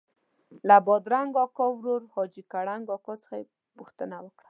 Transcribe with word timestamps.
له 0.67 0.77
بادرنګ 0.87 1.31
اکا 1.45 1.65
ورور 1.71 2.01
حاجي 2.13 2.43
کړنګ 2.51 2.85
اکا 2.97 3.13
څخه 3.23 3.37
پوښتنه 3.77 4.15
وکړه. 4.21 4.39